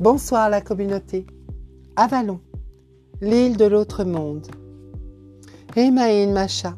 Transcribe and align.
Bonsoir 0.00 0.48
la 0.48 0.62
communauté. 0.62 1.26
Avalon, 1.94 2.40
l'île 3.20 3.58
de 3.58 3.66
l'autre 3.66 4.02
monde. 4.02 4.46
Emain 5.76 6.32
Macha, 6.32 6.74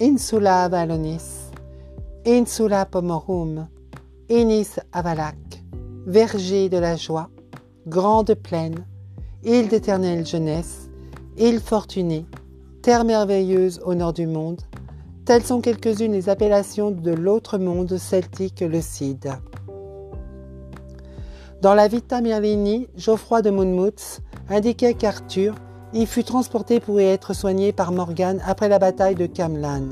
Insula 0.00 0.62
Avalonis, 0.62 1.50
Insula 2.24 2.86
Pomorum, 2.86 3.68
Inis 4.30 4.80
Avalak, 4.94 5.36
verger 6.06 6.70
de 6.70 6.78
la 6.78 6.96
joie, 6.96 7.28
grande 7.86 8.32
plaine, 8.32 8.86
île 9.44 9.68
d'éternelle 9.68 10.24
jeunesse, 10.24 10.88
île 11.36 11.60
fortunée, 11.60 12.24
terre 12.80 13.04
merveilleuse 13.04 13.82
au 13.84 13.94
nord 13.94 14.14
du 14.14 14.26
monde, 14.26 14.62
telles 15.26 15.44
sont 15.44 15.60
quelques-unes 15.60 16.12
des 16.12 16.30
appellations 16.30 16.90
de 16.90 17.10
l'autre 17.10 17.58
monde 17.58 17.98
celtique, 17.98 18.60
le 18.60 18.80
Cid. 18.80 19.30
Dans 21.64 21.72
la 21.72 21.88
Vita 21.88 22.20
Merlini, 22.20 22.88
Geoffroy 22.94 23.40
de 23.40 23.48
Monmouth 23.48 24.20
indiquait 24.50 24.92
qu'Arthur 24.92 25.54
y 25.94 26.04
fut 26.04 26.22
transporté 26.22 26.78
pour 26.78 27.00
y 27.00 27.04
être 27.04 27.32
soigné 27.32 27.72
par 27.72 27.90
Morgane 27.90 28.42
après 28.46 28.68
la 28.68 28.78
bataille 28.78 29.14
de 29.14 29.24
Camlan. 29.24 29.88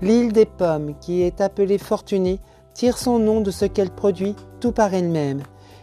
L'île 0.00 0.32
des 0.32 0.46
pommes, 0.46 0.94
qui 0.98 1.20
est 1.20 1.42
appelée 1.42 1.76
Fortunée, 1.76 2.40
tire 2.72 2.96
son 2.96 3.18
nom 3.18 3.42
de 3.42 3.50
ce 3.50 3.66
qu'elle 3.66 3.90
produit 3.90 4.34
tout 4.60 4.72
par 4.72 4.94
elle-même. 4.94 5.42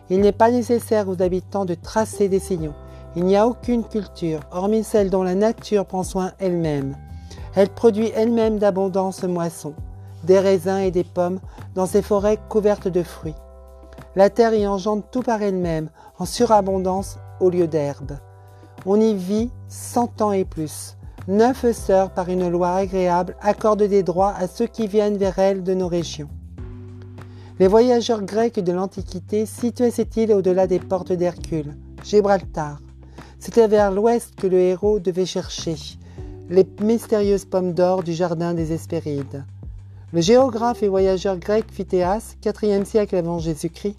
Il 0.09 0.21
n'est 0.21 0.31
pas 0.31 0.49
nécessaire 0.49 1.07
aux 1.07 1.21
habitants 1.21 1.65
de 1.65 1.75
tracer 1.75 2.27
des 2.27 2.39
sillons. 2.39 2.73
Il 3.15 3.25
n'y 3.25 3.37
a 3.37 3.45
aucune 3.45 3.83
culture, 3.83 4.39
hormis 4.51 4.83
celle 4.83 5.11
dont 5.11 5.21
la 5.21 5.35
nature 5.35 5.85
prend 5.85 6.01
soin 6.01 6.31
elle-même. 6.39 6.97
Elle 7.53 7.69
produit 7.69 8.11
elle-même 8.15 8.57
d'abondantes 8.57 9.23
moissons, 9.23 9.75
des 10.23 10.39
raisins 10.39 10.79
et 10.79 10.89
des 10.89 11.03
pommes 11.03 11.41
dans 11.75 11.85
ses 11.85 12.01
forêts 12.01 12.39
couvertes 12.49 12.87
de 12.87 13.03
fruits. 13.03 13.35
La 14.19 14.29
terre 14.29 14.53
y 14.53 14.67
engendre 14.67 15.05
tout 15.09 15.21
par 15.21 15.41
elle-même, 15.41 15.89
en 16.17 16.25
surabondance 16.25 17.19
au 17.39 17.49
lieu 17.49 17.67
d'herbe. 17.67 18.17
On 18.85 18.99
y 18.99 19.13
vit 19.13 19.49
cent 19.69 20.21
ans 20.21 20.33
et 20.33 20.43
plus. 20.43 20.97
Neuf 21.29 21.71
sœurs, 21.71 22.13
par 22.13 22.27
une 22.27 22.49
loi 22.49 22.71
agréable, 22.71 23.37
accordent 23.39 23.83
des 23.83 24.03
droits 24.03 24.33
à 24.37 24.49
ceux 24.49 24.67
qui 24.67 24.87
viennent 24.87 25.15
vers 25.15 25.39
elles 25.39 25.63
de 25.63 25.73
nos 25.73 25.87
régions. 25.87 26.27
Les 27.59 27.67
voyageurs 27.67 28.23
grecs 28.23 28.59
de 28.59 28.73
l'Antiquité 28.73 29.45
situaient 29.45 29.89
cette 29.89 30.17
île 30.17 30.33
au-delà 30.33 30.67
des 30.67 30.79
portes 30.79 31.13
d'Hercule, 31.13 31.77
Gibraltar. 32.03 32.81
C'était 33.39 33.69
vers 33.69 33.89
l'ouest 33.89 34.35
que 34.35 34.47
le 34.47 34.59
héros 34.59 34.99
devait 34.99 35.25
chercher 35.25 35.77
les 36.49 36.67
mystérieuses 36.81 37.45
pommes 37.45 37.71
d'or 37.71 38.03
du 38.03 38.11
jardin 38.11 38.53
des 38.53 38.73
Hespérides. 38.73 39.45
Le 40.11 40.21
géographe 40.21 40.81
et 40.81 40.87
voyageur 40.87 41.37
grec 41.37 41.65
Phytéas, 41.71 42.35
4e 42.41 42.83
siècle 42.83 43.15
avant 43.15 43.37
Jésus-Christ, 43.37 43.95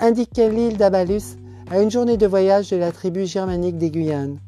indiquait 0.00 0.50
l'île 0.50 0.76
d'Abalus 0.76 1.36
à 1.70 1.80
une 1.80 1.92
journée 1.92 2.16
de 2.16 2.26
voyage 2.26 2.70
de 2.70 2.76
la 2.76 2.90
tribu 2.90 3.24
germanique 3.24 3.78
des 3.78 3.90
Guyanes. 3.90 4.38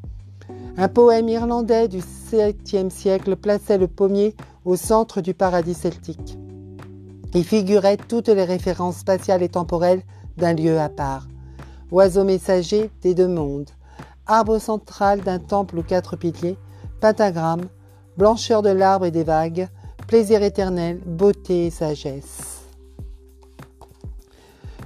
Un 0.76 0.88
poème 0.88 1.28
irlandais 1.28 1.86
du 1.86 1.98
7e 1.98 2.90
siècle 2.90 3.36
plaçait 3.36 3.78
le 3.78 3.86
pommier 3.86 4.34
au 4.64 4.74
centre 4.74 5.20
du 5.20 5.32
paradis 5.32 5.74
celtique. 5.74 6.36
Il 7.34 7.44
figurait 7.44 7.96
toutes 7.96 8.28
les 8.28 8.44
références 8.44 8.96
spatiales 8.96 9.44
et 9.44 9.48
temporelles 9.48 10.02
d'un 10.38 10.54
lieu 10.54 10.80
à 10.80 10.88
part. 10.88 11.28
Oiseau 11.92 12.24
messager 12.24 12.90
des 13.02 13.14
deux 13.14 13.28
mondes, 13.28 13.70
arbre 14.26 14.58
central 14.58 15.20
d'un 15.20 15.38
temple 15.38 15.78
aux 15.78 15.84
quatre 15.84 16.16
piliers, 16.16 16.58
pentagramme, 17.00 17.68
blancheur 18.16 18.62
de 18.62 18.70
l'arbre 18.70 19.06
et 19.06 19.12
des 19.12 19.24
vagues, 19.24 19.68
plaisir 20.10 20.42
éternel, 20.42 20.98
beauté 21.06 21.66
et 21.66 21.70
sagesse. 21.70 22.62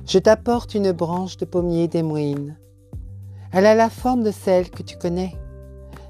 Je 0.06 0.18
t'apporte 0.18 0.74
une 0.74 0.92
branche 0.92 1.38
de 1.38 1.46
pommier 1.46 1.88
des 1.88 2.02
moines. 2.02 2.58
Elle 3.50 3.64
a 3.64 3.74
la 3.74 3.88
forme 3.88 4.22
de 4.22 4.30
celle 4.30 4.68
que 4.68 4.82
tu 4.82 4.98
connais, 4.98 5.34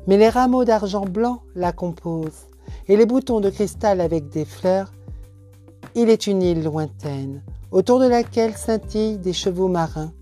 mais 0.08 0.16
les 0.16 0.28
rameaux 0.28 0.64
d'argent 0.64 1.04
blanc 1.04 1.42
la 1.54 1.70
composent, 1.70 2.48
et 2.88 2.96
les 2.96 3.06
boutons 3.06 3.38
de 3.38 3.50
cristal 3.50 4.00
avec 4.00 4.30
des 4.30 4.44
fleurs. 4.44 4.92
Il 5.94 6.10
est 6.10 6.26
une 6.26 6.42
île 6.42 6.64
lointaine, 6.64 7.40
autour 7.70 8.00
de 8.00 8.08
laquelle 8.08 8.56
scintillent 8.56 9.18
des 9.18 9.32
chevaux 9.32 9.68
marins, 9.68 10.12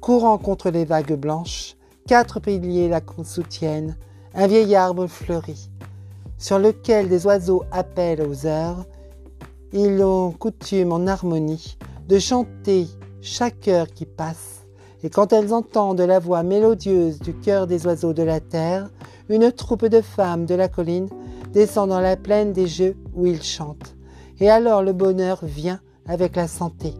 courant 0.00 0.38
contre 0.38 0.70
les 0.70 0.86
vagues 0.86 1.16
blanches, 1.16 1.76
quatre 2.08 2.40
piliers 2.40 2.88
la 2.88 3.02
soutiennent, 3.24 3.94
un 4.34 4.46
vieil 4.46 4.74
arbre 4.74 5.06
fleuri 5.06 5.68
sur 6.42 6.58
lequel 6.58 7.08
des 7.08 7.24
oiseaux 7.24 7.62
appellent 7.70 8.26
aux 8.26 8.46
heures, 8.46 8.84
ils 9.72 10.02
ont 10.02 10.32
coutume 10.32 10.90
en 10.90 11.06
harmonie 11.06 11.78
de 12.08 12.18
chanter 12.18 12.88
chaque 13.20 13.68
heure 13.68 13.86
qui 13.86 14.06
passe, 14.06 14.66
et 15.04 15.08
quand 15.08 15.32
elles 15.32 15.54
entendent 15.54 16.00
la 16.00 16.18
voix 16.18 16.42
mélodieuse 16.42 17.20
du 17.20 17.32
cœur 17.32 17.68
des 17.68 17.86
oiseaux 17.86 18.12
de 18.12 18.24
la 18.24 18.40
terre, 18.40 18.90
une 19.28 19.52
troupe 19.52 19.86
de 19.86 20.00
femmes 20.00 20.44
de 20.44 20.56
la 20.56 20.66
colline 20.66 21.08
descend 21.52 21.90
dans 21.90 22.00
la 22.00 22.16
plaine 22.16 22.52
des 22.52 22.66
jeux 22.66 22.96
où 23.14 23.24
ils 23.24 23.44
chantent. 23.44 23.94
Et 24.40 24.50
alors 24.50 24.82
le 24.82 24.92
bonheur 24.92 25.44
vient 25.44 25.80
avec 26.08 26.34
la 26.34 26.48
santé. 26.48 26.94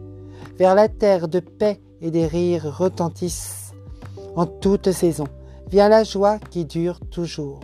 Vers 0.57 0.73
la 0.73 0.87
terre 0.87 1.27
de 1.27 1.41
paix 1.41 1.81
et 1.99 2.11
des 2.11 2.27
rires 2.27 2.77
retentissent. 2.77 3.73
En 4.37 4.45
toute 4.45 4.91
saison 4.91 5.27
vient 5.69 5.89
la 5.89 6.05
joie 6.05 6.39
qui 6.39 6.63
dure 6.63 7.01
toujours. 7.11 7.59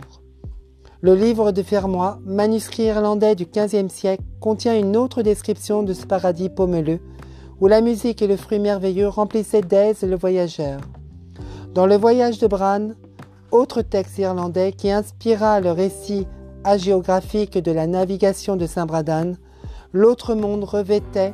Le 1.02 1.14
livre 1.14 1.50
de 1.50 1.62
Fermoy, 1.62 2.18
manuscrit 2.26 2.82
irlandais 2.82 3.34
du 3.34 3.46
XVe 3.46 3.88
siècle, 3.88 4.22
contient 4.38 4.78
une 4.78 4.98
autre 4.98 5.22
description 5.22 5.82
de 5.82 5.94
ce 5.94 6.04
paradis 6.04 6.50
pommeleux, 6.50 7.00
où 7.58 7.68
la 7.68 7.80
musique 7.80 8.20
et 8.20 8.26
le 8.26 8.36
fruit 8.36 8.58
merveilleux 8.58 9.08
remplissaient 9.08 9.62
d'aise 9.62 10.02
le 10.02 10.14
voyageur. 10.14 10.80
Dans 11.72 11.86
le 11.86 11.96
voyage 11.96 12.38
de 12.38 12.46
Bran, 12.46 12.90
autre 13.50 13.80
texte 13.80 14.18
irlandais 14.18 14.72
qui 14.72 14.90
inspira 14.90 15.60
le 15.60 15.72
récit 15.72 16.26
hagiographique 16.64 17.56
de 17.56 17.72
la 17.72 17.86
navigation 17.86 18.56
de 18.56 18.66
Saint-Bradan, 18.66 19.36
l'autre 19.94 20.34
monde 20.34 20.64
revêtait 20.64 21.32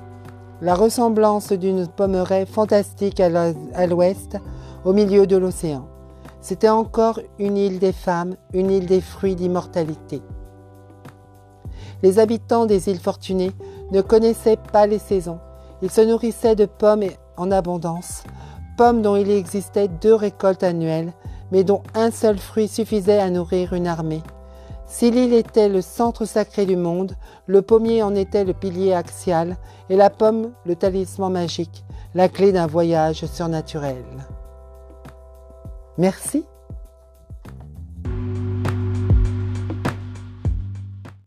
la 0.63 0.77
ressemblance 0.77 1.51
d'une 1.51 1.89
pommeraie 1.89 2.47
fantastique 2.47 3.19
à 3.19 3.87
l'ouest, 3.87 4.37
au 4.85 4.93
milieu 4.93 5.27
de 5.27 5.37
l'océan. 5.37 5.89
C'était 6.49 6.69
encore 6.69 7.19
une 7.41 7.57
île 7.57 7.81
des 7.81 7.91
femmes, 7.91 8.37
une 8.53 8.71
île 8.71 8.87
des 8.87 9.01
fruits 9.01 9.35
d'immortalité. 9.35 10.23
Les 12.05 12.21
habitants 12.21 12.67
des 12.67 12.89
îles 12.89 13.01
fortunées 13.01 13.51
ne 13.91 14.01
connaissaient 14.01 14.61
pas 14.73 14.87
les 14.87 15.01
saisons. 15.01 15.41
Ils 15.83 15.91
se 15.91 16.03
nourrissaient 16.03 16.55
de 16.55 16.67
pommes 16.67 17.03
en 17.37 17.51
abondance, 17.51 18.23
pommes 18.79 19.03
dont 19.03 19.17
il 19.17 19.29
existait 19.29 19.89
deux 19.89 20.15
récoltes 20.15 20.63
annuelles, 20.63 21.15
mais 21.51 21.65
dont 21.65 21.83
un 21.97 22.13
seul 22.13 22.39
fruit 22.39 22.69
suffisait 22.69 23.19
à 23.19 23.29
nourrir 23.29 23.73
une 23.73 23.89
armée. 23.89 24.23
Si 24.87 25.11
l'île 25.11 25.35
était 25.35 25.69
le 25.69 25.83
centre 25.83 26.27
sacré 26.27 26.65
du 26.65 26.77
monde, 26.77 27.17
le 27.47 27.61
pommier 27.61 28.05
en 28.05 28.15
était 28.15 28.45
le 28.45 28.55
pilier 28.55 28.95
axial 28.95 29.57
et 29.91 29.97
la 29.97 30.11
pomme 30.11 30.53
le 30.65 30.77
talisman 30.77 31.33
magique, 31.33 31.85
la 32.15 32.29
clé 32.29 32.53
d'un 32.53 32.69
voyage 32.69 33.27
surnaturel. 33.27 34.05
Merci 35.99 36.45